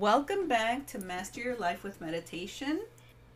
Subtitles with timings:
[0.00, 2.80] Welcome back to Master Your Life with Meditation,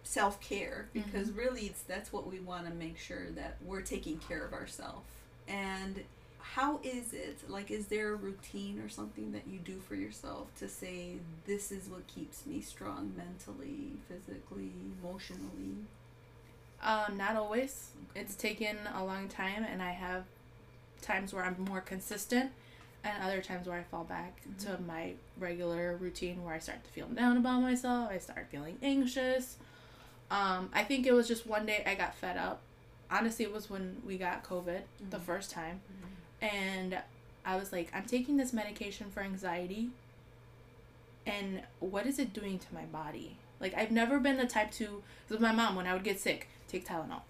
[0.03, 1.39] self care, because Mm-hmm.
[1.39, 5.07] really it's, that's what we want to make sure that we're taking care of ourselves.
[5.49, 6.03] And
[6.41, 7.39] how is it?
[7.49, 11.15] Like, is there a routine or something that you do for yourself to say,
[11.47, 14.73] this is what keeps me strong mentally, physically,
[15.03, 15.77] emotionally?
[16.83, 17.91] Um, not always.
[18.15, 20.25] It's taken a long time, and I have
[21.03, 22.51] times where I'm more consistent,
[23.05, 26.91] and other times where I fall back to my regular routine where I start to
[26.91, 28.11] feel down about myself.
[28.11, 29.57] I start feeling anxious.
[30.31, 32.61] Um, I think it was just one day I got fed up.
[33.11, 35.23] Honestly, it was when we got COVID the Mhm.
[35.23, 35.81] first time,
[36.41, 37.03] and
[37.45, 39.91] I was like, I'm taking this medication for anxiety,
[41.27, 43.37] and what is it doing to my body?
[43.59, 46.49] Like I've never been the type to with my mom when I would get sick,
[46.69, 47.23] take Tylenol,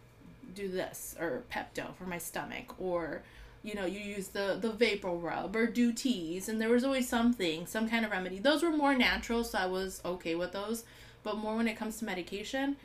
[0.54, 3.22] do this or Pepto for my stomach, or
[3.62, 7.08] you know you use the the vapor rub or do teas, and there was always
[7.08, 8.38] something, some kind of remedy.
[8.38, 10.84] Those were more natural, so I was okay with those.
[11.22, 12.76] But more when it comes to medication,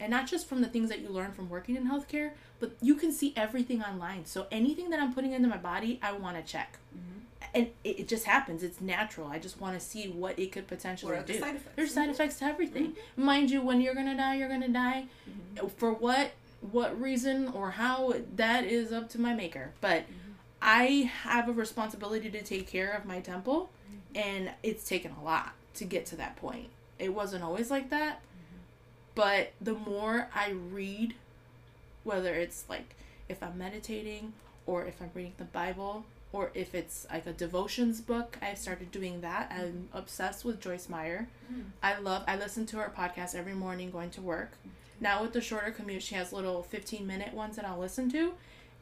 [0.00, 2.94] and not just from the things that you learn from working in healthcare, but you
[2.94, 4.24] can see everything online.
[4.24, 6.78] So anything that I'm putting into my body, I want to check.
[6.96, 7.18] Mm-hmm.
[7.54, 8.62] And it, it just happens.
[8.62, 9.26] It's natural.
[9.26, 11.38] I just want to see what it could potentially the do.
[11.38, 11.76] side effects?
[11.76, 12.92] There's side effects to everything.
[12.92, 13.24] Mm-hmm.
[13.24, 15.04] Mind you, when you're gonna die, you're gonna die.
[15.28, 15.68] Mm-hmm.
[15.68, 16.32] For what
[16.70, 19.72] what reason or how that is up to my maker.
[19.80, 20.04] But
[20.62, 23.70] I have a responsibility to take care of my temple,
[24.14, 26.68] and it's taken a lot to get to that point.
[27.00, 28.22] It wasn't always like that,
[29.16, 31.14] but the more I read,
[32.04, 32.94] whether it's like
[33.28, 38.00] if I'm meditating or if I'm reading the Bible or if it's like a devotions
[38.00, 39.52] book, I've started doing that.
[39.54, 41.28] I'm obsessed with Joyce Meyer.
[41.48, 41.62] Hmm.
[41.82, 44.52] I love I listen to her podcast every morning going to work.
[44.62, 44.68] Hmm.
[45.00, 48.32] Now with the shorter commute, she has little 15 minute ones that I'll listen to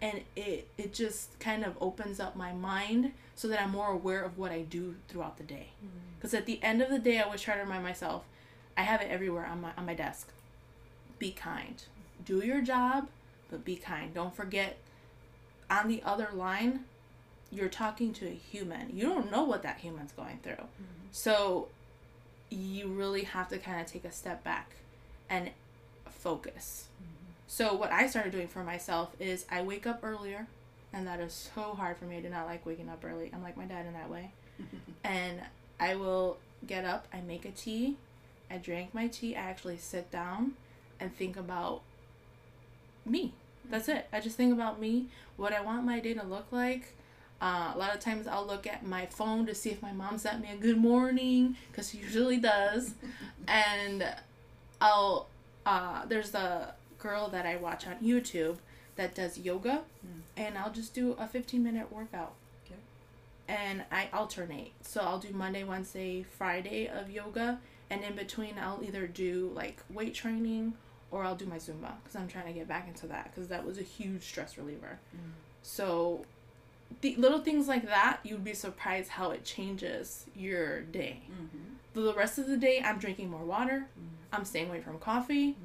[0.03, 4.23] and it it just kind of opens up my mind so that I'm more aware
[4.23, 5.69] of what I do throughout the day.
[5.85, 6.21] Mm-hmm.
[6.21, 8.25] Cuz at the end of the day, I always try to remind myself
[8.77, 10.33] I have it everywhere on my on my desk.
[11.19, 11.83] Be kind.
[12.25, 13.09] Do your job,
[13.51, 14.15] but be kind.
[14.15, 14.79] Don't forget
[15.71, 16.85] on the other line,
[17.51, 18.97] you're talking to a human.
[18.97, 20.55] You don't know what that human's going through.
[20.55, 21.09] Mm-hmm.
[21.13, 21.69] So
[22.51, 24.77] you really have to kind of take a step back
[25.29, 25.51] and
[26.09, 26.89] focus.
[27.03, 27.20] Mm-hmm.
[27.53, 30.47] So what I started doing for myself is I wake up earlier,
[30.93, 32.19] and that is so hard for me.
[32.19, 33.29] I do not like waking up early.
[33.35, 34.31] I'm like my dad in that way.
[35.05, 35.41] and
[35.81, 37.97] I will get up, I make a tea,
[38.49, 40.53] I drink my tea, I actually sit down
[41.01, 41.83] and think about
[43.05, 43.33] me.
[43.69, 44.07] That's it.
[44.13, 45.07] I just think about me,
[45.37, 46.95] what I want my day to look like.
[47.43, 50.19] Uh, a lot of times I'll look at my phone to see if my mom
[50.19, 52.95] sent me a good morning, because she usually does.
[53.49, 54.07] and
[54.81, 55.27] I'll,
[55.67, 58.59] uh, there's a girl that I watch on YouTube
[58.97, 60.21] that does yoga, Mm.
[60.37, 62.35] and I'll just do a 15 minute workout.
[62.67, 62.81] Okay.
[63.49, 64.73] And I alternate.
[64.83, 69.83] So I'll do Monday, Wednesday, Friday of yoga, and in between I'll either do like
[69.91, 70.75] weight training
[71.11, 73.65] or I'll do my Zumba because I'm trying to get back into that because that
[73.65, 74.99] was a huge stress reliever.
[75.15, 75.33] Mm.
[75.63, 76.25] So
[77.01, 81.23] the little things like that, you'd be surprised how it changes your day.
[81.31, 81.77] Mhm.
[81.95, 83.87] The rest of the day, I'm drinking more water.
[84.33, 85.53] I'm staying away from coffee.
[85.53, 85.57] Mm.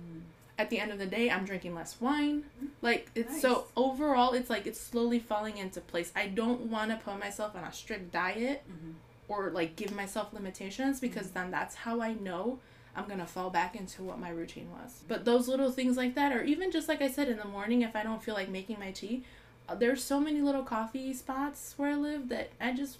[0.57, 2.43] At the end of the day, I'm drinking less wine.
[2.81, 3.41] Like it's Nice.
[3.41, 6.11] so overall, it's like it's slowly falling into place.
[6.15, 8.93] I don't want to put myself on a strict diet Mhm.
[9.27, 12.59] or like give myself limitations because then that's how I know
[12.95, 15.03] I'm gonna fall back into what my routine was.
[15.09, 17.81] But those little things like that, or even just like I said in the morning,
[17.81, 19.25] if I don't feel like making my tea,
[19.67, 22.99] uh, there's so many little coffee spots where I live that I just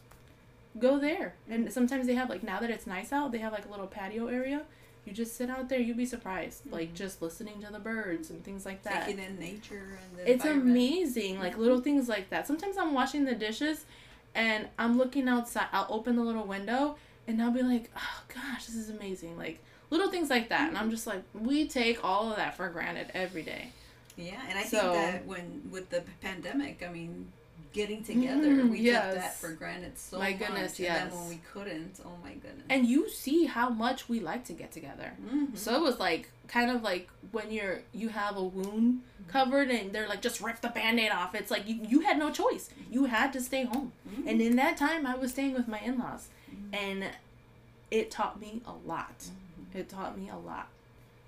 [0.77, 1.35] go there.
[1.49, 3.87] And sometimes they have like now that it's nice out, they have like a little
[3.87, 4.63] patio area.
[5.05, 6.71] You just sit out there, you'd be surprised.
[6.71, 6.95] Like mm-hmm.
[6.95, 9.05] just listening to the birds and things like that.
[9.05, 11.83] Taking in nature and the it's amazing like little mm-hmm.
[11.83, 12.47] things like that.
[12.47, 13.85] Sometimes i'm washing the dishes
[14.33, 18.65] and i'm looking outside i'll open the little window and i'll be like oh gosh
[18.65, 20.69] this is amazing like little things like that.
[20.69, 23.69] And i'm just like we take all of that for granted every day.
[24.17, 27.31] Yeah, and I So- think that when with the pandemic, I mean,
[27.75, 29.13] getting together, Mm, we yes.
[29.13, 30.39] took that for granted so My much.
[30.39, 31.09] goodness, And yes.
[31.11, 32.65] then when we couldn't, oh my goodness.
[32.69, 35.57] and you see how much we like to get together Mhm.
[35.57, 39.91] so it was like kind of like when you're you have a wound covered and
[39.93, 43.05] they're like just rip the band-aid off it's like you, you had no choice you
[43.05, 44.27] had to stay home Mhm.
[44.29, 46.27] and in that time i was staying with my in-laws
[46.71, 46.99] and
[47.91, 49.77] it taught me a lot Mm-hmm.
[49.79, 50.67] it taught me a lot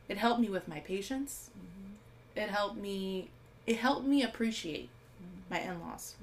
[0.07, 2.39] it helped me with my patience Mm-hmm.
[2.43, 3.29] it helped me
[3.65, 4.89] it helped me appreciate
[5.49, 6.15] my in-laws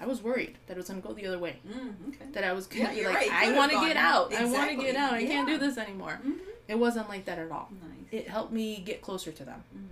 [0.00, 2.26] i was worried that it was going to go the other way Mm, okay.
[2.32, 3.32] that i was going to Yeah, be like right.
[3.32, 4.32] i want to get out.
[4.32, 6.38] out i want to get out i can't do this anymore Mhm.
[6.68, 8.08] it wasn't like that at all Nice.
[8.12, 9.86] it helped me get closer to them Mhm.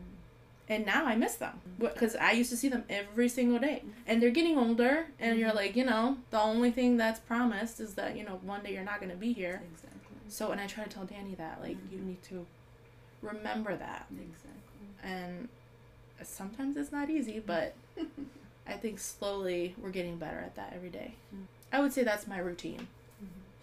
[0.71, 4.21] and now I miss them because I used to see them every single day, and
[4.21, 8.17] they're getting older, and you're like, you know, the only thing that's promised is that
[8.19, 10.17] you know one day you're not gonna be here, Exactly.
[10.29, 12.45] So, and I try to tell Danny that, like, you need to
[13.23, 14.07] remember that.
[14.11, 14.89] Exactly.
[15.03, 15.49] And
[16.23, 17.75] sometimes it's not easy, but
[18.69, 21.15] I think slowly we're getting better at that every day.
[21.35, 21.45] Mm.
[21.73, 22.87] I would say that's my routine.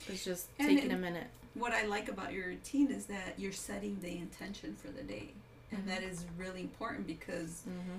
[0.07, 1.28] It's just And taking a minute.
[1.54, 5.30] What I like about your routine is that you're setting the intention for the day.
[5.72, 7.98] And that is really important because Mm-hmm.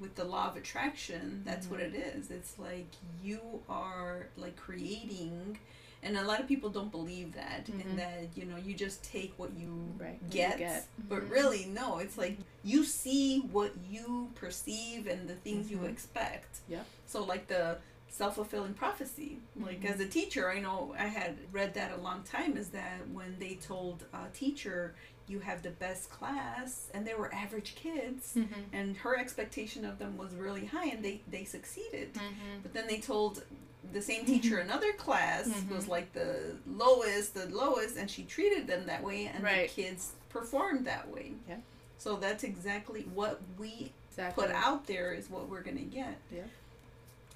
[0.00, 2.30] with the law of attraction, that's what it is.
[2.30, 2.86] It's like
[3.22, 5.58] you are like creating
[6.02, 7.84] and a lot of people don't believe that Mhm.
[7.84, 9.68] and that you know you just take what you
[9.98, 10.12] Right.
[10.22, 10.86] what you get, get.
[11.08, 15.88] but really no it's like you see what you perceive and the things you Mhm.
[15.90, 16.82] expect Yeah.
[17.06, 17.78] so like the
[18.08, 19.90] self-fulfilling prophecy like Mhm.
[19.94, 23.38] as a teacher i know i had read that a long time is that when
[23.38, 24.94] they told a teacher
[25.28, 28.48] you have the best class and they were average kids Mhm.
[28.72, 32.62] and her expectation of them was really high and they they succeeded Mhm.
[32.62, 33.44] but then they told
[33.92, 38.86] the same teacher another class was like the lowest the lowest and she treated them
[38.86, 39.68] that way and Right.
[39.74, 41.58] the kids performed that way Yeah.
[42.00, 44.46] So that's exactly what we Exactly.
[44.46, 46.42] put out there is what we're gonna get Yeah.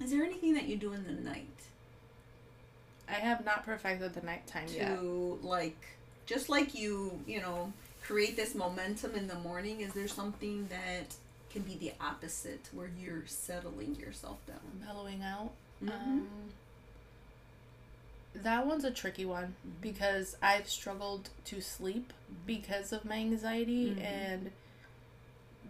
[0.02, 1.46] is there anything that you do in the night
[3.08, 5.44] I have not perfected the nighttime to yet.
[5.44, 5.76] like
[6.26, 7.72] just like you you know
[8.02, 11.14] create this momentum in the morning is there something that
[11.50, 15.52] can be the opposite where you're settling yourself down Mellowing out.
[15.82, 15.90] Mhm.
[15.92, 16.28] Um,
[18.34, 19.80] that one's a tricky one Mhm.
[19.80, 22.12] because I've struggled to sleep
[22.46, 24.02] because of my anxiety Mhm.
[24.04, 24.50] and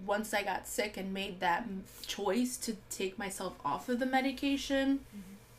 [0.06, 1.66] once I got sick and made that
[2.06, 5.04] choice to take myself off of the medication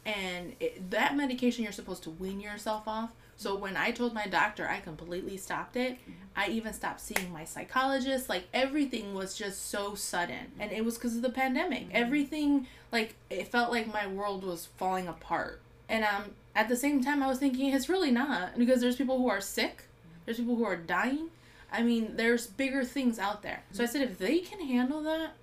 [0.06, 3.12] and it, that medication you're supposed to wean yourself off.
[3.38, 5.98] So when I told my doctor I completely stopped it.
[6.38, 8.28] I even stopped seeing my psychologist.
[8.30, 11.88] Like everything was just so sudden and it was because of the pandemic.
[11.90, 11.94] Mhm.
[11.94, 15.62] everything like it felt like my world was falling apart.
[15.90, 19.18] And um at the same time I was thinking it's really not because there's people
[19.18, 19.84] who are sick
[20.26, 21.30] there's people who are dying
[21.72, 25.34] I mean there's bigger things out there so I said if they can handle that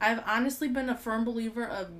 [0.00, 1.90] I've honestly been a firm believer of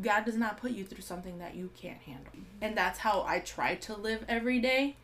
[0.00, 2.32] God does not put you through something that you can't handle.
[2.60, 4.96] And that's how I try to live every day.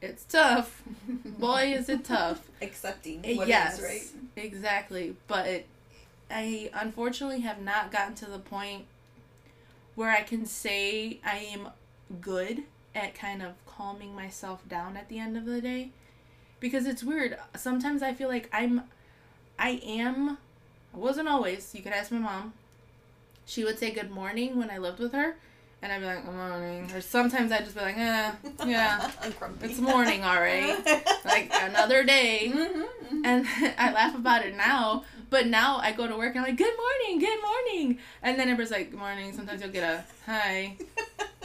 [0.00, 0.82] It's tough.
[1.24, 2.48] Boy, is it tough.
[2.62, 4.02] accepting Uh, what yes, is right
[4.36, 5.16] exactly.
[5.26, 5.64] But
[6.30, 8.84] I unfortunately have not gotten to the point
[9.94, 11.68] where I can say I am
[12.20, 12.62] good
[12.94, 15.90] at kind of calming myself down at the end of the day.
[16.60, 17.36] Because it's weird.
[17.56, 18.82] Sometimes I feel like I'm,
[19.58, 20.38] I am,
[20.94, 21.74] I wasn't always.
[21.74, 22.54] You can ask my mom.
[23.46, 25.36] She would say good morning when I lived with her.
[25.82, 26.90] And I'd be like, good morning.
[26.94, 28.32] Or sometimes I'd just be like, eh,
[28.64, 29.10] yeah,
[29.60, 30.72] it's morning already.
[31.26, 32.50] like another day.
[32.54, 33.20] Mhm, mhm.
[33.22, 33.46] And
[33.78, 36.72] I laugh about it now, but now I go to work and I'm like, good
[36.74, 37.98] morning, good morning.
[38.22, 39.34] And then everybody's like, good morning.
[39.34, 40.76] Sometimes you'll get a hi.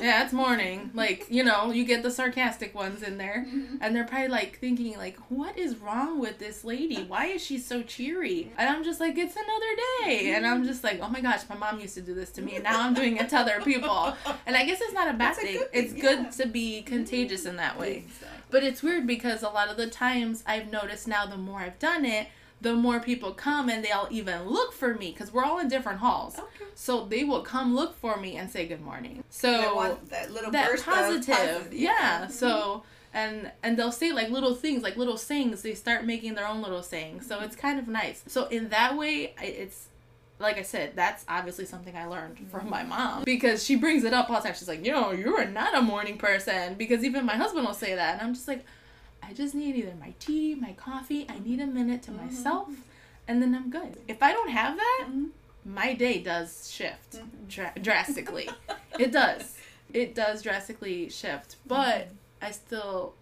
[0.02, 0.92] Yeah, it's morning.
[0.94, 3.46] Like, you know, you get the sarcastic ones in there.
[3.48, 3.78] Mhm.
[3.82, 7.04] And they're probably like thinking, like, what is wrong with this lady?
[7.04, 8.52] Why is she so cheery?
[8.58, 9.76] And I'm just like, it's another
[10.06, 10.34] day.
[10.36, 12.56] And I'm just like, oh my gosh, my mom used to do this to me.
[12.56, 14.16] And now I'm doing it to other people.
[14.46, 15.58] And I guess it's not a bad a thing.
[15.58, 16.02] good thing, It's yeah.
[16.02, 17.98] good to be contagious in that way.
[17.98, 18.28] Exactly.
[18.52, 21.78] But it's weird because a lot of the times I've noticed now the more I've
[21.80, 22.28] done it,
[22.62, 26.00] the more people come and they'll even look for me because we're all in different
[26.00, 26.38] halls.
[26.38, 26.66] Okay.
[26.76, 29.24] So they will come look for me and say good morning.
[29.30, 31.74] So that little that burst positive, positive.
[31.74, 32.26] yeah.
[32.26, 32.32] Mhm.
[32.32, 35.62] So and and they'll say like little things, like little sayings.
[35.62, 37.28] They start making their own little sayings.
[37.28, 38.24] So it's kind of nice.
[38.28, 39.88] So in that way, it's
[40.38, 44.14] like I said, that's obviously something I learned from my mom because she brings it
[44.14, 44.54] up all the time.
[44.58, 47.74] She's like, you know, you are not a morning person because even my husband will
[47.74, 48.66] say that, and I'm just like,
[49.22, 51.26] I just need either my tea, my coffee.
[51.30, 52.18] I need a minute to Mhm.
[52.26, 52.70] myself,
[53.28, 53.98] and then I'm good.
[54.08, 55.30] If I don't have that, Mhm.
[55.66, 57.48] my day does shift Mhm.
[57.48, 58.50] dra- drastically.
[59.00, 59.56] it does.
[59.94, 62.10] It does drastically shift, but
[62.42, 63.14] I still,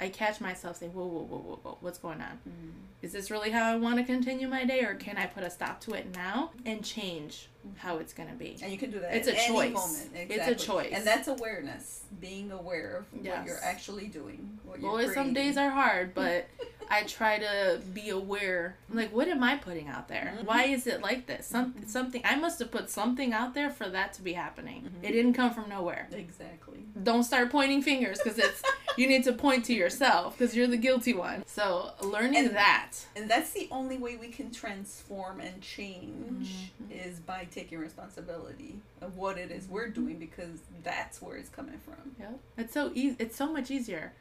[0.00, 1.78] I catch myself saying, "Whoa, whoa, whoa, whoa, whoa!
[1.80, 2.38] What's going on?
[2.48, 2.72] Mhm.
[3.02, 5.50] Is this really how I want to continue my day, or can I put a
[5.50, 9.14] stop to it now and change how it's gonna be?" And you can do that
[9.14, 9.72] It's a choice.
[9.72, 10.10] moment.
[10.14, 10.92] It's a choice.
[10.92, 12.02] And that's awareness.
[12.20, 14.58] Being aware of what you're actually doing.
[14.64, 16.46] What you're Boy, some days are hard, but
[16.88, 18.76] I try to be aware.
[18.92, 20.34] Like, what am I putting out there?
[20.38, 20.44] Mhm.
[20.44, 21.46] Why is it like this?
[21.46, 24.82] Some something I must have put something out there for that to be happening.
[25.00, 25.08] Mhm.
[25.08, 26.08] It didn't come from nowhere.
[26.12, 26.84] Exactly.
[27.02, 28.62] Don't start pointing fingers because it's
[28.96, 31.44] you need to point to yourself because you're the guilty one.
[31.46, 32.92] So learning And- that.
[33.16, 36.48] And that's the only way we can transform and change
[36.82, 37.06] Mhm.
[37.06, 41.78] is by taking responsibility of what it is we're doing because that's where it's coming
[41.78, 42.14] from.
[42.18, 42.38] Yep.
[42.58, 43.16] It's so easy.
[43.18, 44.12] It's so much easier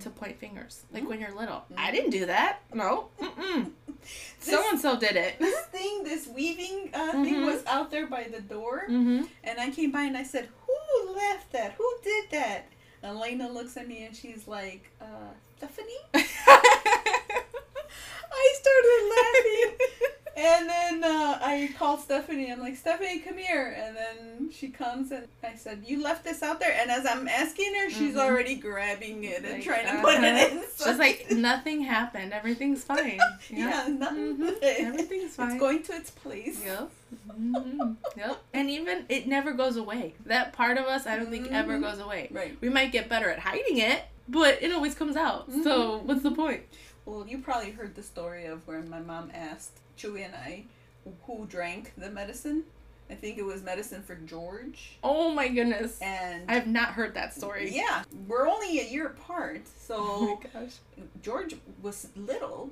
[0.00, 0.82] to point fingers.
[0.92, 1.08] Like Mhm.
[1.08, 1.64] when you're little.
[1.76, 2.60] I didn't do that.
[2.72, 3.08] No.
[3.20, 3.72] Mm-mm.
[4.40, 5.38] So and so did it.
[5.40, 7.46] This thing, this weaving uh, thing Mhm.
[7.46, 9.24] was out there by the door, Mm-hmm.
[9.44, 11.72] and I came by and I said, "Who left that?
[11.72, 12.66] Who did that?"
[13.02, 15.04] Elena looks at me and she's like, uh,
[15.58, 15.86] Stephanie?
[18.30, 19.88] I started laughing.
[20.36, 22.52] And then uh, I called Stephanie.
[22.52, 23.74] I'm like, Stephanie, come here.
[23.76, 26.72] And then she comes and I said, You left this out there.
[26.80, 28.20] And as I'm asking her, she's Mhm.
[28.20, 30.02] already grabbing it and Like, trying to uh-huh.
[30.02, 30.58] put it in.
[30.78, 32.32] Just like nothing happened.
[32.32, 33.18] Everything's fine.
[33.50, 34.36] yeah, nothing.
[34.36, 34.58] Mhm.
[34.62, 35.50] Everything's fine.
[35.52, 36.62] It's going to its place.
[36.64, 36.90] Yep.
[37.36, 37.96] Mhm.
[38.16, 38.37] Yep.
[38.58, 40.14] And even it never goes away.
[40.26, 41.82] That part of us, I don't think ever Mhm.
[41.82, 42.28] goes away.
[42.32, 42.56] Right.
[42.60, 45.48] We might get better at hiding it, but it always comes out.
[45.62, 46.02] So Mhm.
[46.02, 46.62] what's the point?
[47.04, 50.64] Well, you probably heard the story of where my mom asked Chewy and I
[51.26, 52.64] who drank the medicine.
[53.08, 54.98] I think it was medicine for George.
[55.04, 55.98] Oh my goodness.
[56.02, 57.70] And I have not heard that story.
[57.70, 59.62] yeah, we're only a year apart.
[59.68, 60.74] So Oh my gosh.
[61.22, 62.70] George was little,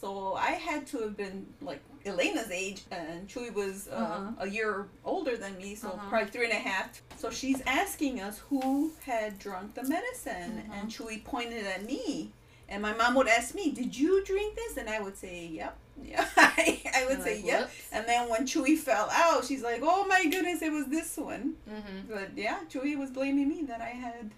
[0.00, 4.30] so I had to have been like Elena's age, and Chewy was uh, Uh-huh.
[4.40, 6.08] a year older than me, so Uh-huh.
[6.10, 7.02] probably three and a half.
[7.16, 10.74] So she's asking us who had drunk the medicine, Uh-huh.
[10.80, 12.32] and Chewy pointed at me.
[12.68, 15.76] And my mom would ask me, "Did you drink this?" And I would say, "Yep."
[16.02, 19.44] Yeah, I, I would You're say, like, "Yep." "Whoops." And then when Chewy fell out,
[19.44, 22.08] she's like, "Oh my goodness, it was this one." Mhm.
[22.08, 24.30] But yeah, Chewy was blaming me that I had,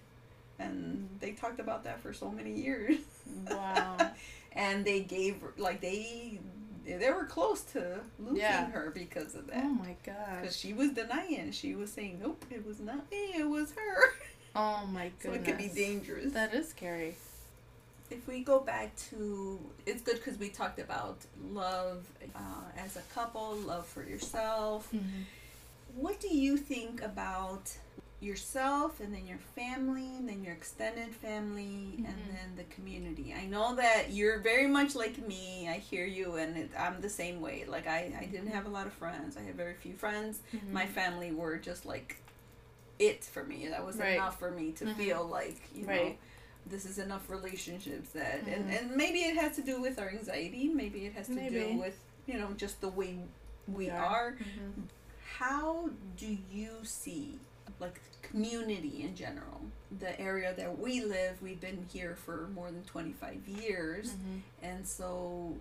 [0.59, 2.99] and they talked about that for so many years.
[3.49, 3.97] Wow.
[4.53, 6.39] and they gave like they
[6.87, 8.69] they were close to losing Yeah.
[8.71, 9.63] her because of that.
[9.63, 9.95] Oh my
[10.41, 11.51] Because she was denying.
[11.51, 13.33] She was saying, "Nope, it was not me.
[13.37, 13.97] It was her."
[14.55, 15.47] Oh my so goodness.
[15.47, 16.33] it could be dangerous.
[16.33, 17.15] That is scary.
[18.09, 21.17] if we go back to it's good because we talked about
[21.51, 22.39] love uh,
[22.85, 25.23] as a couple love for yourself Mm-hmm.
[26.03, 27.65] what do you think about
[28.19, 32.27] yourself and then your family and then your extended family and Mhm.
[32.33, 36.57] then the community i know that you're very much like me i hear you and
[36.57, 39.41] it, i'm the same way like I, I didn't have a lot of friends i
[39.41, 40.73] had very few friends Mm-hmm.
[40.73, 42.17] my family were just like
[42.97, 44.13] it for me that was Right.
[44.15, 44.95] enough for me to Mhm.
[44.95, 46.17] feel like you know Right.
[46.65, 48.79] this is enough relationships that and, Mhm.
[48.79, 51.59] and maybe it has to do with our anxiety maybe it has to Maybe.
[51.59, 53.19] do with you know just the way
[53.67, 53.99] we We are.
[54.03, 54.81] are Mm-hmm.
[55.37, 57.37] how do you see
[57.79, 59.61] like community in general
[59.99, 64.37] the area that we live we've been here for more than 25 years Mm-hmm.
[64.63, 65.55] and so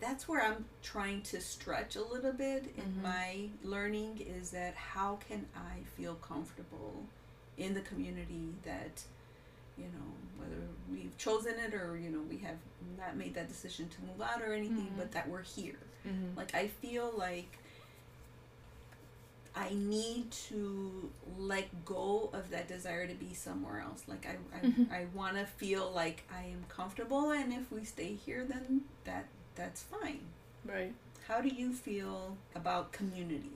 [0.00, 3.02] that's where i'm trying to stretch a little bit in Mhm.
[3.02, 7.04] my learning is that how can i feel comfortable
[7.58, 9.02] in the community that
[9.78, 10.60] you know whether
[10.90, 12.58] we've chosen it or you know we have
[12.98, 14.98] not made that decision to move out or anything Mhm.
[14.98, 16.36] but that we're here Mm-hmm.
[16.36, 17.58] like I feel like
[19.54, 24.04] I need to let go of that desire to be somewhere else.
[24.06, 24.90] Like I I, Mhm.
[24.92, 29.26] I want to feel like I am comfortable and if we stay here then that
[29.54, 30.20] that's fine.
[30.64, 30.94] Right.
[31.28, 33.52] How do you feel about community?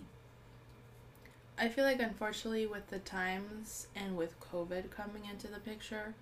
[1.58, 6.14] I feel like unfortunately with the times and with COVID coming into the picture,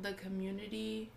[0.00, 1.10] the community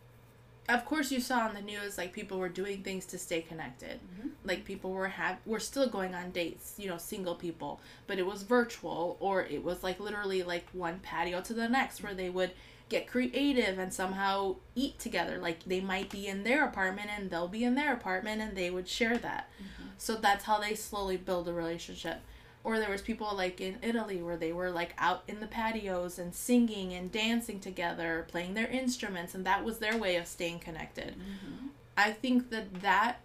[0.70, 4.00] of course you saw on the news like people were doing things to stay connected.
[4.00, 4.30] Mm-hmm.
[4.44, 8.26] Like people were have were still going on dates, you know, single people, but it
[8.26, 12.30] was virtual or it was like literally like one patio to the next where they
[12.30, 12.52] would
[12.90, 15.38] get creative and somehow eat together.
[15.38, 18.70] Like they might be in their apartment and they'll be in their apartment and they
[18.70, 19.50] would share that.
[19.58, 19.90] Mm-hmm.
[19.98, 22.22] So that's how they slowly build a relationship.
[22.64, 26.20] Or there was people like in Italy where they were like out in the patios
[26.20, 30.60] and singing and dancing together, playing their instruments, and that was their way of staying
[30.60, 31.16] connected.
[31.16, 31.68] Mm-hmm.
[31.98, 33.22] I think that that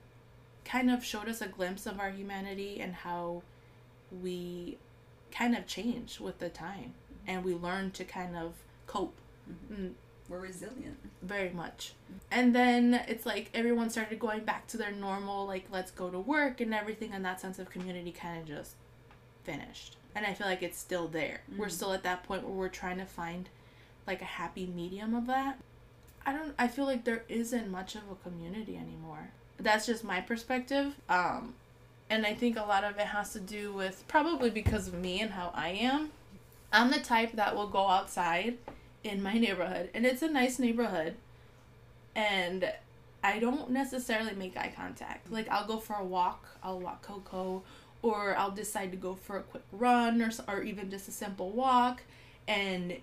[0.64, 3.42] kind of showed us a glimpse of our humanity and how
[4.22, 4.78] we
[5.30, 7.30] kind of change with the time mm-hmm.
[7.30, 8.54] and we learn to kind of
[8.86, 9.14] cope
[9.50, 9.86] mm-hmm.
[9.86, 9.92] mm,
[10.28, 10.98] We're resilient.
[11.22, 11.92] very much.
[12.30, 16.18] And then it's like everyone started going back to their normal, like, let's go to
[16.18, 18.74] work and everything, and that sense of community kind of just
[19.50, 19.96] finished.
[20.14, 21.42] And I feel like it's still there.
[21.56, 21.70] We're Mhm.
[21.72, 23.48] still at that point where we're trying to find
[24.06, 25.58] like a happy medium of that.
[26.24, 29.30] I don't, I feel like there isn't much of a community anymore.
[29.58, 30.94] That's just my perspective.
[31.08, 31.54] Um,
[32.10, 35.20] and I think a lot of it has to do with probably because of me
[35.20, 36.12] and how I am.
[36.72, 38.58] I'm the type that will go outside
[39.04, 41.14] in my neighborhood, and it's a nice neighborhood,
[42.14, 42.72] and
[43.22, 45.30] I don't necessarily make eye contact.
[45.30, 47.62] Like I'll go for a walk, I'll walk Coco,
[48.02, 51.50] or I'll decide to go for a quick run, or or even just a simple
[51.50, 52.02] walk,
[52.46, 52.96] and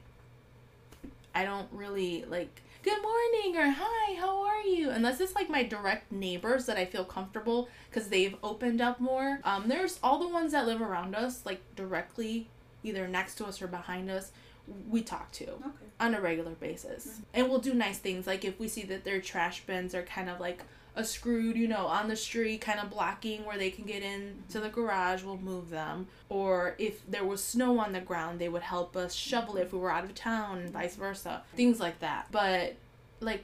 [1.36, 4.90] I don't really like good morning or hi how are you?
[4.90, 9.40] Unless it's like my direct neighbors that i feel comfortable because they've opened up more.
[9.44, 12.48] Um there's all the ones that live around us like directly
[12.84, 14.32] either next to us or behind us
[14.90, 15.86] we talk to Okay.
[16.00, 17.20] on a regular basis.
[17.34, 20.30] And we'll do nice things like if we see that their trash bins are kind
[20.30, 20.64] of like
[20.96, 24.44] a screwed, you know, on the street, kind of blocking where they can get in
[24.50, 26.08] to the garage, we'll move them.
[26.30, 29.74] Or if there was snow on the ground, they would help us shovel it if
[29.74, 31.44] we were out of town, and vice versa.
[31.56, 32.28] Things like that.
[32.32, 32.76] But,
[33.20, 33.44] like,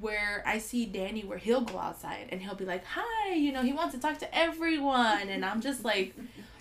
[0.00, 3.62] where I see Danny, where he'll go outside and he'll be like, hi, you know,
[3.62, 5.28] he wants to talk to everyone.
[5.28, 6.14] And I'm just like,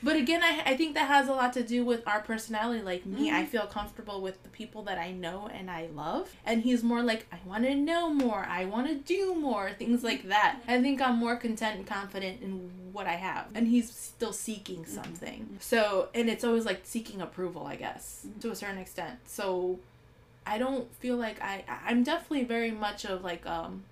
[0.04, 2.82] but again, I, I think that has a lot to do with our personality.
[2.82, 3.46] Like me, I mm-hmm.
[3.46, 6.36] feel comfortable with the people that I know and I love.
[6.46, 8.46] And he's more like, I want to know more.
[8.48, 9.72] I want to do more.
[9.72, 10.60] Things like that.
[10.62, 10.72] Mm-hmm.
[10.72, 13.48] I think I'm more content and confident in what I have.
[13.56, 14.94] And he's still seeking mm-hmm.
[14.94, 15.58] something.
[15.60, 19.20] So, and it's always like seeking approval, I guess, to a certain extent.
[19.26, 19.80] So
[20.46, 23.84] I don't feel like I, I'm definitely very much of like, um,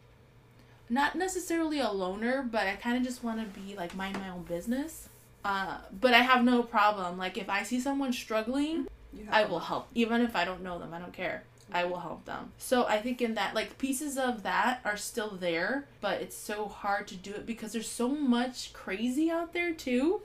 [0.89, 4.29] not necessarily a loner, but I kind of just want to be like mind my
[4.29, 5.09] own business.
[5.45, 7.19] Uh, but I have no problem.
[7.19, 8.87] Like if I see someone struggling,
[9.29, 10.91] I will help, even if I don't know them.
[10.91, 11.43] I don't care.
[11.71, 12.51] I will help them.
[12.57, 16.67] So I think in that, like pieces of that are still there, but it's so
[16.67, 20.21] hard to do it because there's so much crazy out there too.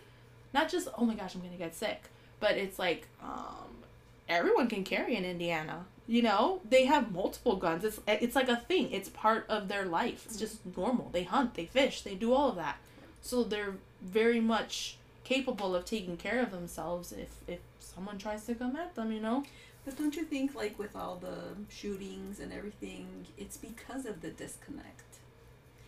[0.55, 2.05] Not just oh my gosh, I'm gonna get sick,
[2.41, 3.85] but it's like um,
[4.27, 5.85] everyone can carry in Indiana.
[6.07, 7.85] You know, they have multiple guns.
[7.85, 8.91] It's it's like a thing.
[8.91, 10.25] It's part of their life.
[10.25, 11.11] It's just normal.
[11.13, 12.79] They hunt, they fish, they do all of that.
[13.21, 14.97] So they're very much
[15.35, 19.13] capable of taking care of themselves if if someone tries to come at them.
[19.13, 19.39] You know.
[19.85, 21.39] But don't you think, like with all the
[21.71, 25.11] shootings and everything, it's because of the disconnect?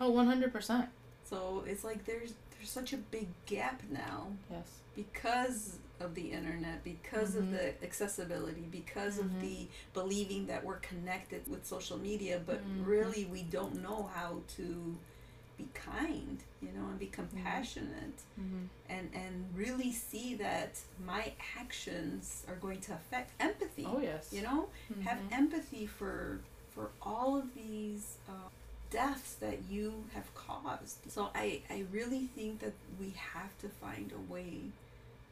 [0.01, 0.87] Oh, Oh, one hundred percent.
[1.25, 4.69] So it's like there's there's such a big gap now Yes.
[4.95, 7.53] because of the internet, because of Mhm.
[7.57, 9.41] the accessibility, because of Mhm.
[9.41, 9.57] the
[9.99, 12.87] believing that we're connected with social media, but Mhm.
[12.87, 14.97] really we don't know how to
[15.59, 18.65] be kind, you know, and be compassionate Mm-hmm.
[18.89, 23.87] and and really see that my actions are going to affect empathy.
[23.87, 24.29] Oh yes.
[24.33, 24.69] You know,
[25.05, 25.33] have Mhm.
[25.33, 26.41] empathy for
[26.75, 28.49] for all of these uh,
[28.91, 30.99] deaths that you have caused.
[31.11, 34.61] So I I really think that we have to find a way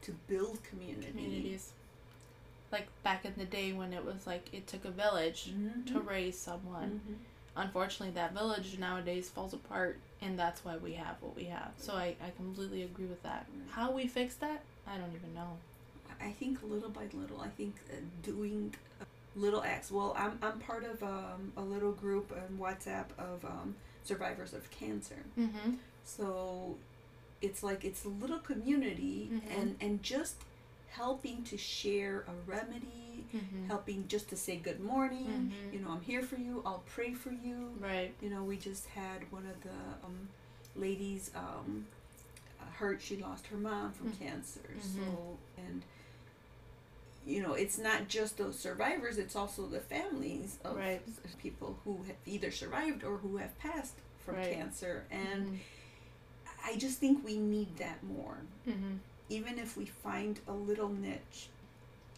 [0.03, 1.07] to build community.
[1.11, 1.71] communities.
[2.71, 5.85] Like back in the day when it was like it took a village Mhm.
[5.91, 7.01] to raise someone.
[7.07, 7.15] Mhm.
[7.63, 11.71] Unfortunately, that village nowadays falls apart, and that's why we have what we have.
[11.77, 13.45] So I, I completely agree with that.
[13.69, 15.57] How we fix that, I don't even know.
[16.21, 18.75] I think little by little, I think uh, doing
[19.35, 19.89] little acts.
[19.91, 24.69] Well, I'm, I'm part of um, a little group on WhatsApp of um, survivors of
[24.71, 25.23] cancer.
[25.39, 25.71] Mm-hmm.
[26.03, 26.75] So
[27.41, 29.59] it's like it's a little community Mhm.
[29.59, 30.35] and, and just
[30.91, 33.00] helping to share a remedy,
[33.35, 33.67] Mm-hmm.
[33.67, 35.53] helping just to say good morning.
[35.53, 35.73] Mhm.
[35.73, 36.61] You know, I'm here for you.
[36.65, 37.73] I'll pray for you.
[37.79, 38.13] Right.
[38.21, 40.29] You know, we just had one of the um,
[40.75, 41.85] ladies um,
[42.73, 43.01] hurt.
[43.01, 44.19] She lost her mom from Mhm.
[44.19, 44.61] cancer.
[44.81, 45.83] So and
[47.25, 49.17] you know, it's not just those survivors.
[49.19, 51.01] It's also the families of Right.
[51.37, 53.93] people who have either survived or who have passed
[54.25, 54.53] from Right.
[54.53, 55.05] cancer.
[55.11, 55.59] And
[56.65, 58.37] I just think we need that more.
[58.67, 58.95] Mm-hmm.
[59.29, 61.49] Even if we find a little niche,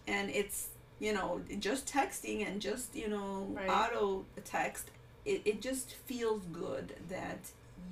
[0.08, 0.70] and it's
[1.04, 3.70] you know just texting and just you know Right.
[3.70, 4.90] auto text
[5.26, 7.42] it, it just feels good that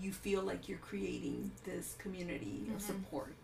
[0.02, 2.76] you feel like you're creating this community Mhm.
[2.76, 3.36] of support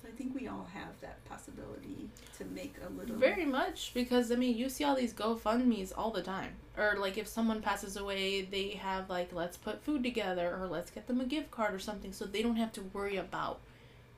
[0.00, 2.00] so i think we all have that possibility
[2.38, 6.10] to make a little Very much because I mean you see all these GoFundmes all
[6.18, 6.52] the time.
[6.76, 10.90] Or like if someone passes away, they have like let's put food together or let's
[10.96, 13.56] get them a gift card or something so they don't have to worry about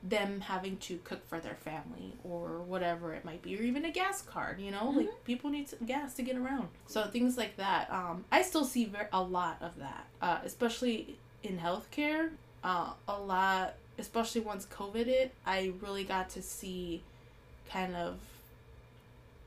[0.01, 3.91] them having to cook for their family or whatever it might be or even a
[3.91, 4.89] gas card, you know?
[4.95, 6.69] Like people need some gas to get around.
[6.87, 7.91] So things like that.
[7.91, 10.05] Um I still see ver- a lot of that.
[10.21, 12.29] Uh especially in healthcare.
[12.63, 17.01] Uh a lot especially once COVID hit, I really got to see
[17.69, 18.17] kind of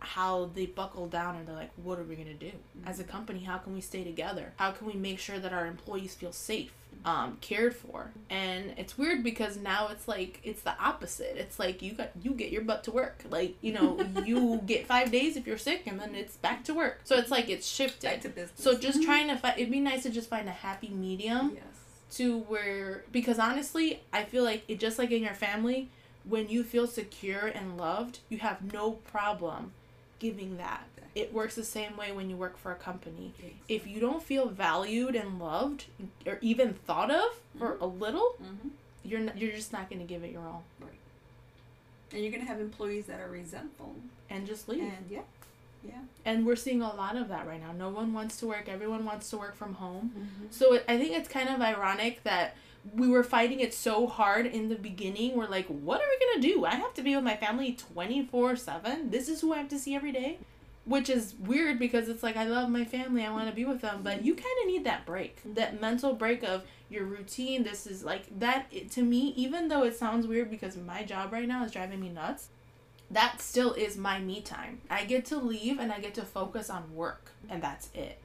[0.00, 2.50] how they buckle down and they're like, what are we gonna do
[2.84, 3.40] as a company?
[3.44, 4.52] How can we stay together?
[4.56, 6.72] How can we make sure that our employees feel safe,
[7.04, 8.10] um, cared for?
[8.30, 11.36] And it's weird because now it's like it's the opposite.
[11.36, 13.24] It's like you got you get your butt to work.
[13.30, 16.74] Like you know you get five days if you're sick, and then it's back to
[16.74, 17.00] work.
[17.04, 18.02] So it's like it's shifted.
[18.08, 19.04] back to business So just Mhm.
[19.04, 21.64] trying to find it'd be nice to just find a happy medium yes
[22.16, 25.88] to where because honestly i feel like it just like in your family
[26.24, 29.72] when you feel secure and loved you have no problem
[30.18, 30.84] giving that
[31.14, 33.32] it works the same way when you work for a company.
[33.68, 35.86] If you don't feel valued and loved
[36.26, 38.68] or even thought of for a little hmm
[39.04, 40.62] you're not, you're just not going to give it your all.
[42.12, 43.96] And you're gonna have employees that are resentful.
[44.28, 44.82] And just leave.
[44.82, 45.20] And yeah.
[45.84, 45.94] Yeah.
[46.24, 47.72] And we're seeing a lot of that right now.
[47.72, 48.68] No one wants to work.
[48.68, 50.12] Everyone wants to work from home.
[50.16, 50.46] Mm-hmm.
[50.50, 52.54] So it, I think it's kind of ironic that
[52.94, 55.36] we were fighting it so hard in the beginning.
[55.36, 56.64] We're like, what are we gonna do?
[56.64, 59.10] I have to be with my family twenty four seven.
[59.10, 60.38] This is who I have to see every day,
[60.84, 63.24] which is weird because it's like I love my family.
[63.24, 66.14] I want to be with them, but you kind of need that break, that mental
[66.14, 67.62] break of your routine.
[67.62, 71.32] This is like that it, to me, even though it sounds weird because my job
[71.32, 72.48] right now is driving me nuts,
[73.10, 74.80] that still is my me time.
[74.90, 78.18] I get to leave and I get to focus on work, and that's it.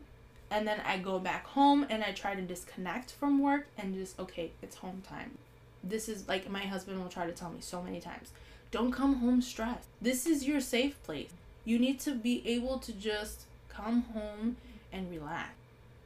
[0.49, 4.17] And then I go back home and I try to disconnect from work and just,
[4.17, 5.37] okay, it's home time.
[5.83, 8.31] This is like my husband will try to tell me so many times
[8.71, 9.87] don't come home stressed.
[10.01, 11.31] This is your safe place.
[11.67, 14.55] You need to be able to just come home
[14.93, 15.49] and relax.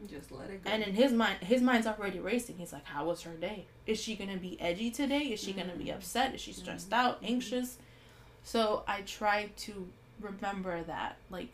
[0.10, 0.72] Just let it go.
[0.72, 2.56] And in his mind, his mind's already racing.
[2.58, 3.66] He's like, "How was her day?
[3.86, 5.20] Is she gonna be edgy today?
[5.20, 5.98] Is she gonna be mm-hmm.
[5.98, 6.34] upset?
[6.34, 7.06] Is she stressed mm-hmm.
[7.06, 7.34] out, mm-hmm.
[7.34, 7.78] anxious?"
[8.44, 9.88] So I try to
[10.20, 11.50] remember that, like,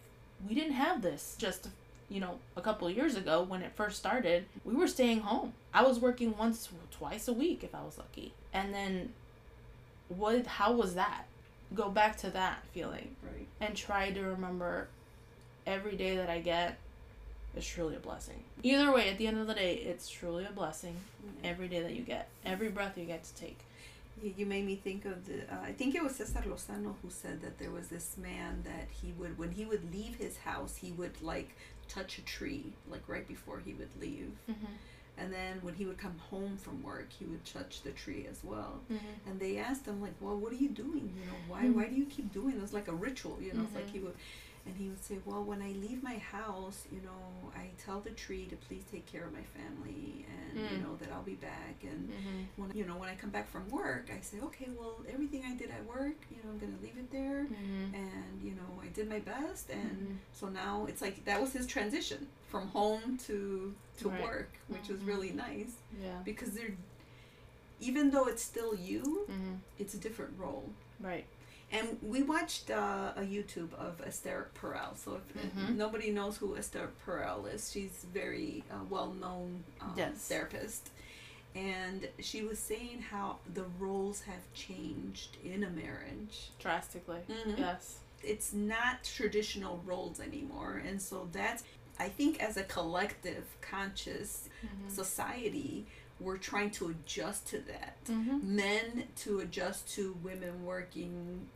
[0.47, 1.67] we didn't have this just,
[2.07, 4.45] you know, a couple of years ago when it first started.
[4.63, 5.51] We were staying home.
[5.73, 9.11] I was working once, twice a week if I was lucky, and then,
[10.07, 10.47] what?
[10.47, 11.25] How was that?
[11.73, 13.47] Go back to that feeling right.
[13.59, 14.87] and try to remember
[15.65, 16.77] every day that I get
[17.55, 18.43] is truly a blessing.
[18.63, 20.95] Either way, at the end of the day, it's truly a blessing
[21.43, 23.59] every day that you get, every breath you get to take.
[24.21, 25.41] You, you made me think of the.
[25.41, 28.87] Uh, I think it was Cesar Lozano who said that there was this man that
[29.01, 31.55] he would, when he would leave his house, he would like
[31.87, 34.31] touch a tree, like right before he would leave.
[34.49, 34.65] Mm-hmm.
[35.19, 38.43] And then when he would come home from work, he would touch the tree as
[38.43, 38.81] well.
[38.91, 39.29] Mm-hmm.
[39.29, 41.11] And they asked him like, "Well, what are you doing?
[41.19, 41.73] You know, why Mhm.
[41.75, 42.71] why do you keep doing this?
[42.73, 43.91] Like a ritual, you know?" It's like Mhm.
[43.91, 44.15] he would,
[44.67, 48.09] and he would say, "Well, when I leave my house, you know, I tell the
[48.11, 50.83] tree to please take care of my family, and you Mm.
[50.83, 51.75] know that I'll be back.
[51.83, 52.61] And Mm-hmm.
[52.61, 55.55] when you know when I come back from work, I say, okay, well, everything I
[55.55, 57.95] did at work, you know, I'm gonna leave it there." Mm-hmm.
[57.95, 60.17] And you know, I did my best, and Mhm.
[60.33, 64.21] so now it's like that was his transition from home to to Right.
[64.21, 65.07] work, which was Mhm.
[65.07, 66.21] really nice Yeah.
[66.25, 66.75] because they're
[67.79, 69.55] even though it's still you, Mm-hmm.
[69.77, 70.67] it's a different role.
[70.99, 71.25] Right.
[71.71, 74.95] And we watched uh, a YouTube of Esther Perel.
[74.97, 75.75] So if Mhm.
[75.75, 80.15] nobody knows who Esther Perel is, she's very uh, well known um, Yes.
[80.29, 80.89] therapist.
[81.55, 86.51] And she was saying how the roles have changed in a marriage.
[86.59, 87.21] Drastically.
[87.27, 87.57] Mhm.
[87.57, 87.97] Yes.
[88.23, 90.81] It's not traditional roles anymore.
[90.87, 91.63] And so that's,
[91.99, 94.89] I think, as a collective conscious Mm-hmm.
[94.89, 95.85] society,
[96.19, 98.55] we're trying to adjust to that Mm-hmm.
[98.55, 101.47] men to adjust to women working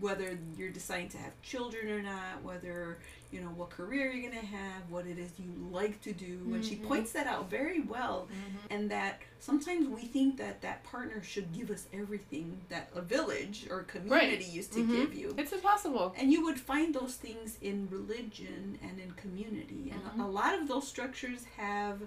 [0.00, 2.98] whether you're deciding to have children or not whether
[3.32, 6.38] you know what career you're going to have what it is you like to do
[6.54, 6.86] and she Mhm.
[6.86, 8.66] points that out very well Mm-hmm.
[8.74, 13.66] and that sometimes we think that that partner should give us everything that a village
[13.70, 14.92] or community used to Mhm.
[14.96, 16.14] give you It's impossible.
[16.16, 19.90] and you would find those things in religion and in community.
[19.92, 20.24] And Mhm.
[20.24, 22.02] a lot of those structures have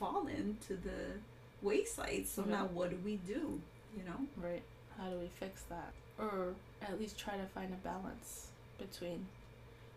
[0.00, 1.18] fallen to the
[1.62, 2.26] wayside.
[2.26, 2.52] So Yeah.
[2.56, 3.60] now what do we do?
[3.96, 4.26] You know?
[4.36, 4.62] Right.
[4.98, 5.92] How do we fix that?
[6.18, 9.26] Or at least try to find a balance between.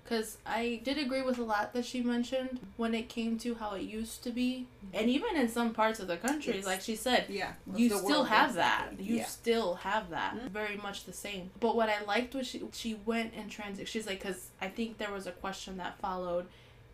[0.03, 3.71] Because I did agree with a lot that she mentioned when it came to how
[3.75, 4.67] it used to be.
[4.93, 7.53] And even in some parts of the country, It's- like she said, Yeah.
[7.73, 8.99] you still have that.
[8.99, 9.25] You yeah.
[9.25, 10.35] still have that.
[10.35, 10.49] Mhm.
[10.49, 11.51] Very much the same.
[11.61, 13.87] But what I liked was she she went and transit.
[13.87, 16.47] She's like, because I think there was a question that followed,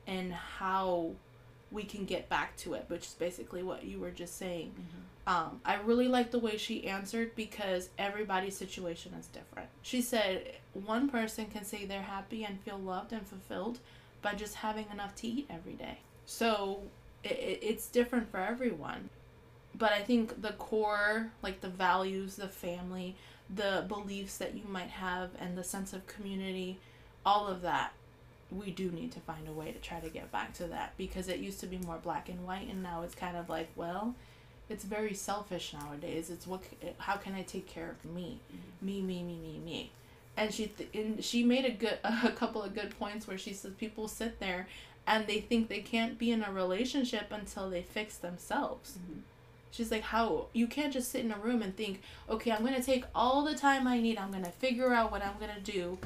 [0.05, 1.13] and how
[1.71, 4.73] we can get back to it, which is basically what you were just saying.
[5.27, 9.69] Um, I really like the way she answered because everybody's situation is different.
[9.83, 13.79] She said one person can say they're happy and feel loved and fulfilled
[14.21, 15.99] by just having enough to eat every day.
[16.25, 16.81] So
[17.23, 19.09] it, it's different for everyone.
[19.75, 23.15] But I think the core, like the values, the family,
[23.53, 26.79] the beliefs that you might have, and the sense of community,
[27.25, 27.93] all of that,
[28.51, 31.27] we do need to find a way to try to get back to that because
[31.27, 34.15] it used to be more black and white, and now it's kind of like, well,
[34.69, 36.29] it's very selfish nowadays.
[36.29, 36.61] It's what
[36.97, 38.39] how can I take care of me,
[38.81, 39.91] me, me, me, me, me,
[40.37, 43.53] and she th- and she made a good a couple of good points where she
[43.53, 44.67] says people sit there
[45.07, 48.97] and they think they can't be in a relationship until they fix themselves.
[48.97, 49.21] Mhm.
[49.71, 52.81] She's like, how you can't just sit in a room and think, okay, I'm gonna
[52.81, 54.17] take all the time I need.
[54.17, 55.97] I'm gonna figure out what I'm gonna do,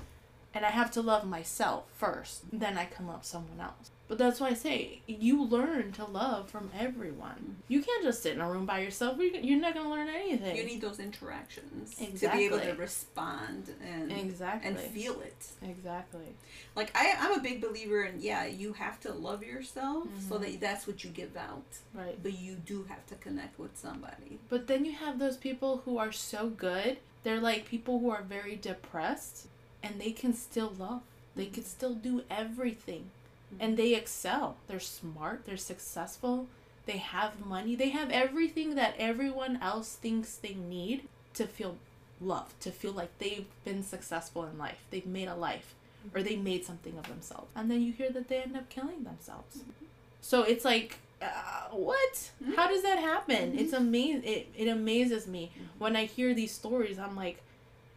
[0.54, 2.44] and I have to love myself first.
[2.52, 3.90] Then I can love someone else.
[4.10, 7.56] But that's why I say you learn to love from everyone.
[7.68, 9.18] You can't just sit in a room by yourself.
[9.18, 10.56] You- You're not gonna learn anything.
[10.56, 15.48] You need those interactions to be able to respond and exactly and feel it.
[15.64, 16.36] exactly.
[16.76, 20.42] Like I, I'm a big believer in yeah, you have to love yourself so Mhm.
[20.42, 21.64] that that's what you give out.
[21.96, 22.22] Right.
[22.22, 24.38] But you do have to connect with somebody.
[24.50, 26.98] But then you have those people who are so good.
[27.24, 29.48] They're like people who are very depressed
[29.84, 31.02] and they can still love.
[31.36, 33.12] They can still do everything.
[33.54, 33.64] Mm-hmm.
[33.64, 34.58] And they excel.
[34.68, 36.48] They're smart, they're successful,
[36.86, 41.78] they have money, they have everything that everyone else thinks they need to feel
[42.22, 44.80] loved, to feel like they've been successful in life.
[44.90, 45.76] They've made a life
[46.14, 46.44] or they mm-hmm.
[46.44, 47.48] made something of themselves.
[47.56, 49.58] And then you hear that they end up killing themselves.
[49.58, 49.86] Mm-hmm.
[50.22, 52.14] So it's like uh, what?
[52.14, 52.54] Mm-hmm.
[52.54, 53.58] How does that happen?
[53.58, 54.24] It's amazing.
[54.24, 57.00] It, it amazes me when I hear these stories.
[57.00, 57.42] I'm like,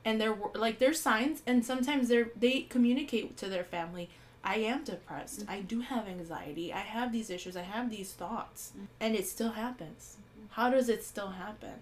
[0.07, 4.09] and they're like there's signs, and sometimes they're they communicate to their family.
[4.43, 5.45] I am depressed.
[5.49, 6.73] I do have anxiety.
[6.73, 7.57] I have these issues.
[7.57, 10.17] I have these thoughts, and it still happens.
[10.51, 11.75] How does it still happen?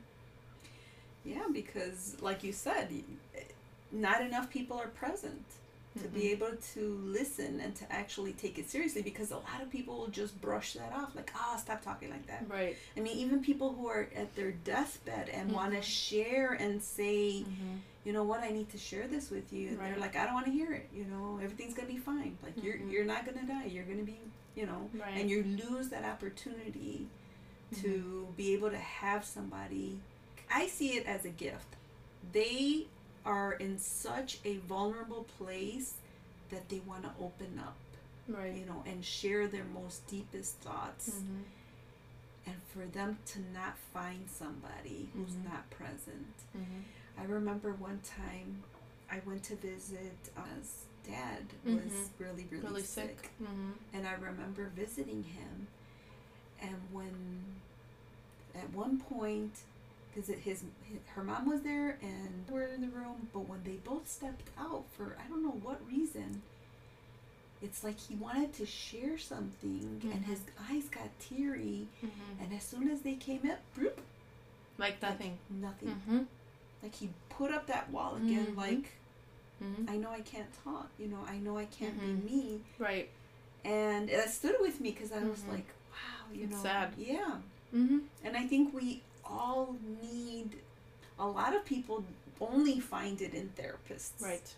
[1.24, 2.88] Yeah, because like you said,
[3.92, 5.44] not enough people are present
[6.02, 9.70] to be able to listen and to actually take it seriously because a lot of
[9.70, 12.74] people will just brush that off like ah stop talking like that Right.
[12.96, 15.82] i mean even people who are at their deathbed and want to Mhm.
[15.84, 17.76] share and say Mm-hmm.
[18.04, 20.34] You know what i need to share this with you and they're like i don't
[20.34, 22.90] want to hear it you know everything's gonna be fine like you're Mhm.
[22.92, 24.18] you're not gonna die you're gonna be
[24.54, 25.16] you know Right.
[25.16, 27.06] and you lose that opportunity
[27.82, 29.98] to be able to have somebody
[30.50, 31.76] i see it as a gift
[32.32, 32.86] they
[33.24, 35.94] are in such a vulnerable place
[36.50, 37.76] that they want to open up
[38.28, 38.54] right.
[38.54, 41.42] you know and share their most deepest thoughts Mm-hmm.
[42.46, 45.44] and for them to not find somebody who's Mhm.
[45.44, 46.80] not present Mm-hmm.
[47.18, 48.62] I remember one time
[49.11, 50.12] i went to visit
[50.59, 52.09] his dad was Mhm.
[52.18, 53.31] really really, Really sick sick.
[53.42, 53.72] Mm-hmm.
[53.92, 55.66] and I remember visiting him,
[56.62, 57.44] and when
[58.55, 59.53] at one point,
[60.14, 63.62] because his, his her mom was there and we were in the room, but when
[63.64, 66.40] they both stepped out for I don't know what reason,
[67.61, 72.42] it's like he wanted to share something, and his eyes got teary, Mm-hmm.
[72.44, 73.61] and as soon as they came up,
[74.79, 75.37] Like nothing.
[75.50, 76.27] nothing.
[76.84, 76.92] Mm-hmm.
[76.92, 78.56] Like he put up that wall again, Mhm.
[78.56, 78.92] like
[79.62, 79.88] Mm-hmm.
[79.88, 82.26] I know I can't talk, you know, I know I can't Mhm.
[82.26, 82.60] be me.
[82.78, 83.08] Right.
[83.66, 85.52] and it stood with me because I was Mhm.
[85.52, 86.92] like, wow, you It's know, sad.
[86.98, 87.38] yeah.
[87.74, 88.00] Mm-hmm.
[88.22, 90.60] And I think we all need.
[91.18, 92.04] A lot of people
[92.42, 94.20] only find it in therapists.
[94.20, 94.54] Right.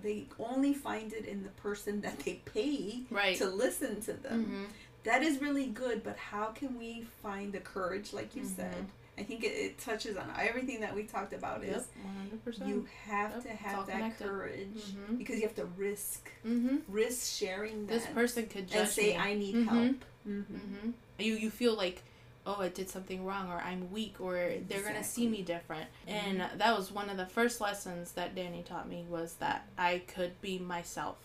[0.00, 3.36] They only find it in the person that they pay Right.
[3.38, 4.44] to listen to them.
[4.44, 4.64] Mm-hmm.
[5.02, 8.86] That is really good, but how can we find the courage, like you said?
[9.16, 11.62] I think it, it touches on everything that we talked about.
[11.64, 11.76] Yep.
[11.76, 12.68] Is One hundred percent.
[12.68, 14.26] you have Yep, to have that connected.
[14.28, 15.18] courage Mhm.
[15.18, 16.76] because you have to risk Mm-hmm.
[16.88, 19.16] risk sharing that This person could judge and say me.
[19.16, 19.66] I need Mhm.
[19.68, 20.04] help.
[20.28, 20.54] Mm-hmm.
[20.56, 20.90] Mm-hmm.
[21.20, 22.02] You you feel like,
[22.46, 24.34] oh, I did something wrong, or I'm weak, or
[24.68, 25.88] they're gonna see me different.
[26.08, 29.98] And that was one of the first lessons that Danny taught me was that I
[30.08, 31.18] could be myself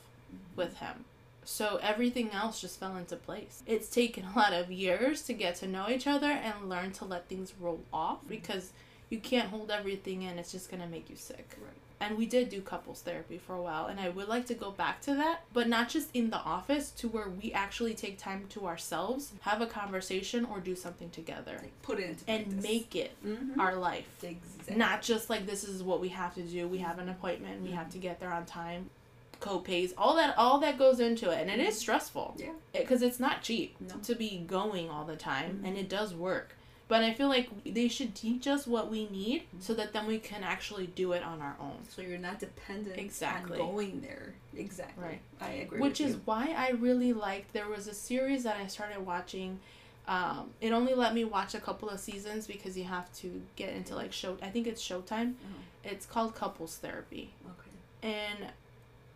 [0.56, 1.06] with him.
[1.50, 3.64] So everything else just fell into place.
[3.66, 7.06] It's taken a lot of years to get to know each other and learn to
[7.06, 8.72] let things roll off because
[9.10, 10.38] you can't hold everything in.
[10.38, 11.58] It's just gonna make you sick.
[11.60, 11.74] Right.
[12.02, 14.72] And we did do couples therapy for a while, and I would like to go
[14.72, 18.46] back to that, but not just in the office, to where we actually take time
[18.50, 22.64] to ourselves, have a conversation, or do something together, Like put it into and practice.
[22.64, 23.58] make it Mhm.
[23.60, 24.06] our life.
[24.24, 26.68] exactly Not just like this is what we have to do.
[26.70, 27.64] We have an appointment.
[27.64, 28.92] We have to get there on time.
[29.40, 32.52] Co-pays, all that, all that goes into it, and it is stressful yeah.
[32.74, 33.96] because it's not cheap No.
[34.04, 35.68] to be going all the time, Mhm.
[35.68, 36.56] and it does work.
[36.90, 40.18] But I feel like they should teach us what we need so that then we
[40.18, 41.78] can actually do it on our own.
[41.88, 43.60] So you're not dependent Exactly.
[43.60, 44.34] on going there.
[44.58, 45.04] Exactly.
[45.04, 45.22] Right.
[45.40, 45.80] I agree.
[45.80, 46.22] Which is you.
[46.26, 47.54] why I really liked.
[47.54, 49.60] There was a series that I started watching.
[50.08, 53.70] Um, it only let me watch a couple of seasons because you have to get
[53.76, 54.38] into like show.
[54.42, 55.36] I think it's Showtime.
[55.44, 58.10] Oh, It's called Couples Therapy, okay.
[58.12, 58.52] and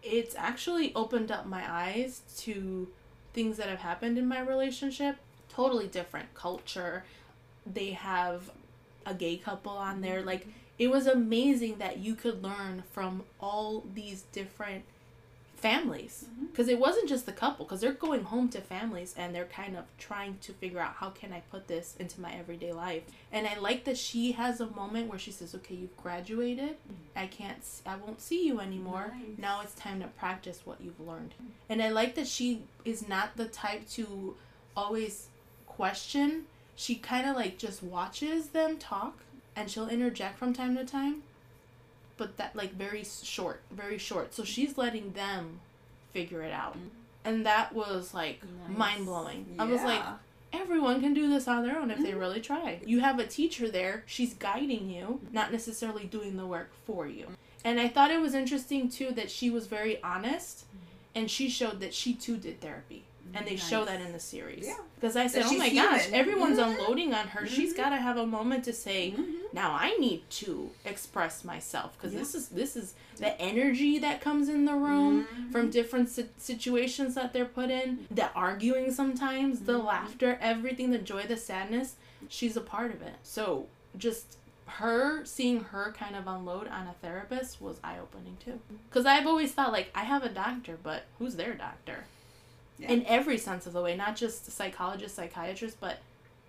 [0.03, 2.87] it's actually opened up my eyes to
[3.33, 5.17] things that have happened in my relationship.
[5.49, 7.05] Totally different culture.
[7.65, 8.51] They have
[9.05, 10.21] a gay couple on there.
[10.21, 10.51] Like mm-hmm.
[10.79, 14.83] it was amazing that you could learn from all these different
[15.63, 16.25] families.
[16.29, 16.47] Mm-hmm.
[16.47, 19.77] Because it wasn't just the couple because they're going home to families and they're kind
[19.77, 23.03] of trying to figure out how can i put this into my everyday life.
[23.31, 26.71] And i like that she has a moment where she says okay you've graduated.
[26.71, 27.17] Mm-hmm.
[27.17, 29.13] I can't i won't see you anymore.
[29.15, 29.37] Nice.
[29.37, 31.33] now it's time to practice what you've learned.
[31.69, 34.35] And i like that she is not the type to
[34.75, 35.27] always
[35.65, 36.45] question.
[36.75, 39.19] She kind of like just watches them talk
[39.55, 41.23] and she'll interject from time to time
[42.17, 44.33] but that like very short very short.
[44.33, 45.59] So she's letting them
[46.11, 46.77] figure it out.
[46.77, 46.89] Mm.
[47.25, 48.77] and that was like Nice.
[48.77, 50.01] mind blowing i was like
[50.51, 52.19] everyone can do this on their own if they Mhm.
[52.19, 52.79] really try.
[52.85, 54.03] You have a teacher there.
[54.05, 57.25] She's guiding you not necessarily doing the work for you.
[57.65, 60.65] And i thought it was interesting too that she was very honest
[61.15, 63.03] and she showed that she too did therapy
[63.35, 64.75] and they show that in the series Yeah.
[64.95, 66.19] because i said That oh she's my gosh human.
[66.19, 66.65] everyone's Mhm.
[66.79, 67.77] unloading on her she's Mhm.
[67.77, 69.53] got to have a moment to say Mhm.
[69.53, 72.19] now i need to express myself because Yeah.
[72.19, 77.15] this is this is the energy that comes in the room from different si- situations
[77.15, 79.85] that they're put in the arguing sometimes the Mhm.
[79.85, 81.95] laughter everything the joy the sadness
[82.29, 83.67] she's a part of it so
[83.97, 89.27] just her seeing her kind of unload on a therapist was eye-opening too because i've
[89.27, 92.05] always thought like i have a doctor but who's their doctor
[92.83, 92.91] Yeah.
[92.91, 95.99] in every sense of the way, not just psychologists, psychiatrists, but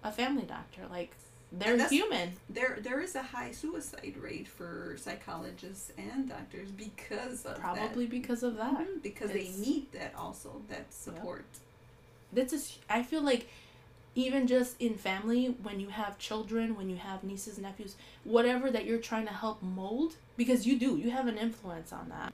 [0.02, 0.82] a family doctor.
[0.90, 1.12] Like
[1.52, 2.32] they're human.
[2.50, 8.42] There, there is a high suicide rate for psychologists and doctors because of Probably because
[8.42, 8.76] of that.
[8.78, 8.88] that.
[8.88, 11.44] Mhm, because It's- they need that also that support.
[12.32, 13.46] That's just, I feel like
[14.16, 17.94] even just in family, when you have children, when you have nieces, nephews,
[18.24, 22.08] whatever that you're trying to help mold, because you do, you have an influence on
[22.08, 22.32] that.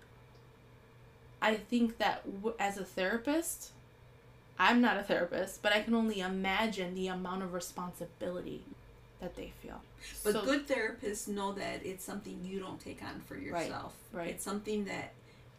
[1.42, 3.72] I think that w- as a therapist,
[4.60, 8.62] I'm not a therapist, but I can only imagine the amount of responsibility
[9.20, 9.80] that they feel.
[10.22, 13.94] But So- good therapists know that it's something you don't take on for yourself.
[14.12, 14.24] right.
[14.24, 14.30] right.
[14.34, 15.12] It's something that,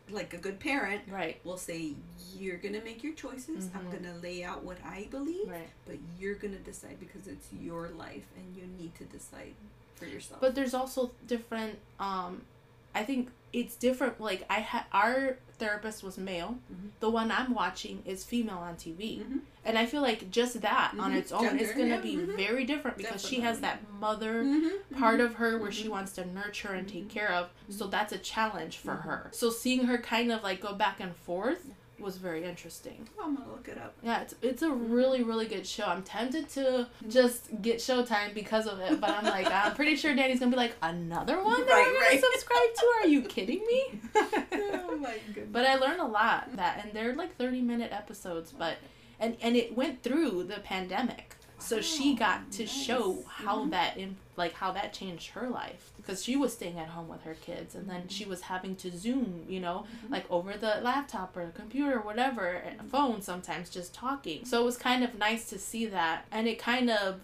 [0.09, 1.95] like a good parent, Right, will say,
[2.35, 3.69] "You're gonna make your choices.
[3.73, 3.91] I'm Mhm.
[4.03, 5.69] gonna lay out what I believe, right.
[5.85, 9.53] but you're gonna decide because it's your life and you need to decide
[9.95, 11.79] for yourself." But there's also different.
[11.99, 12.45] Um,
[12.93, 14.19] I think it's different.
[14.19, 16.57] Like I had our therapist was male.
[16.73, 16.89] Mhm.
[17.01, 19.41] The one I'm watching is female on TV, Mhm.
[19.63, 21.17] and I feel like just that on Mhm.
[21.17, 22.35] its own is gonna yeah, be mhm.
[22.35, 23.99] very different because she has that Definitely.
[23.99, 27.51] mother Mhm, part of her where she wants to nurture and take care of.
[27.69, 29.29] So that's a challenge for her.
[29.31, 31.67] So seeing her kind of like go back and forth
[32.01, 33.07] was very interesting.
[33.21, 33.93] I'm gonna look it up.
[34.03, 35.85] Yeah, it's, it's a really, really good show.
[35.85, 40.15] I'm tempted to just get Showtime because of it, but I'm like, I'm pretty sure
[40.15, 42.85] Danny's gonna be like, another one that Right, we're gonna subscribe to?
[43.01, 43.99] Are you kidding me?
[44.53, 45.49] oh my goodness.
[45.51, 48.77] But I learned a lot that, and they're like 30 minute episodes, but
[49.19, 53.25] and and it went through the pandemic, so she got to show nice.
[53.27, 53.69] how Mhm.
[53.71, 57.21] that in like how that changed her life because she was staying at home with
[57.23, 60.11] her kids, and then she was having to Zoom, you know, Mhm.
[60.11, 64.43] like over the laptop or the computer or whatever, and phone sometimes just talking.
[64.45, 67.19] So it was kind of nice to see that, and it kind of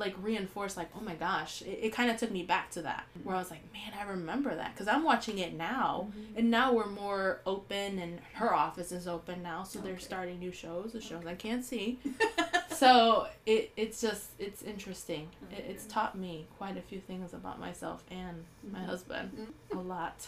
[0.00, 3.04] like reinforced like oh my gosh it, it kind of took me back to that
[3.24, 6.72] where i was like man i remember that because i'm watching it now and now
[6.72, 11.00] we're more open and her office is open now so they're starting new shows the
[11.00, 11.98] shows i can't see
[12.78, 15.28] so it, it's just it's interesting.
[15.50, 18.86] It, it's taught me quite a few things about myself and my Mhm.
[18.86, 20.26] husband a lot.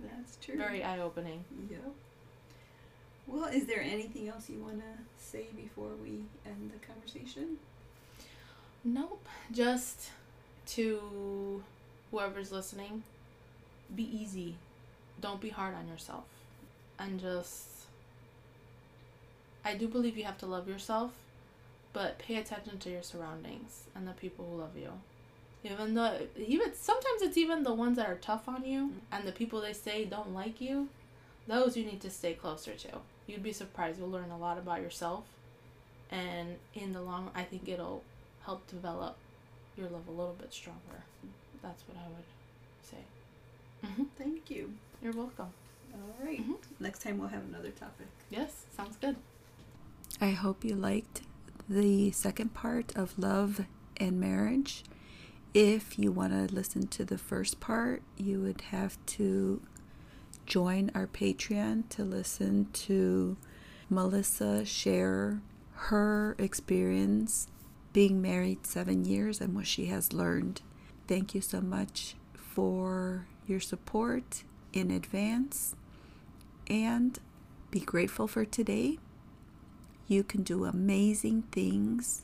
[0.00, 0.56] That's true.
[0.56, 1.44] very eye-opening.
[1.70, 1.92] Yep.
[3.26, 7.58] Well, is there anything else you want to say before we end the conversation?
[8.84, 9.26] nope.
[9.50, 10.10] Just
[10.66, 11.62] to
[12.10, 13.02] whoever's listening
[13.94, 14.56] be easy.
[15.20, 16.24] Don't be hard on yourself.
[16.98, 17.68] And just
[19.64, 21.12] i do believe you have to love yourself
[21.94, 24.90] but pay attention to your surroundings and the people who love you
[25.64, 29.32] even though even sometimes it's even the ones that are tough on you and the
[29.32, 30.88] people they say don't like you
[31.46, 32.88] those you need to stay closer to
[33.26, 35.24] you'd be surprised you'll learn a lot about yourself
[36.10, 38.02] and in the long i think it'll
[38.44, 39.16] help develop
[39.76, 41.00] your love a little bit stronger
[41.62, 42.24] that's what i would
[42.82, 42.98] say
[43.94, 44.72] hmm Thank you.
[45.02, 45.48] you're welcome
[45.94, 46.40] All right.
[46.46, 46.56] Mhm.
[46.80, 48.08] Next time we'll have another topic.
[48.30, 49.16] yes sounds good
[50.20, 51.22] I hope you liked
[51.68, 54.84] the second part of love and marriage.
[55.52, 59.62] If you want to listen to the first part, you would have to
[60.46, 63.36] join our Patreon to listen to
[63.88, 65.40] Melissa share
[65.72, 67.48] her experience
[67.92, 70.60] being married seven years and what she has learned.
[71.06, 75.76] Thank you so much for your support in advance
[76.68, 77.18] and
[77.70, 78.98] be grateful for today.
[80.06, 82.22] You can do amazing things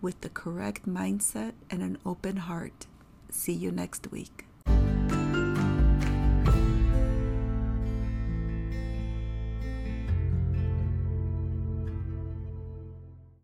[0.00, 2.86] with the correct mindset and an open heart.
[3.30, 4.47] See you next week.